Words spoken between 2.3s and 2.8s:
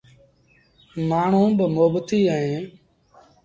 اهيݩ۔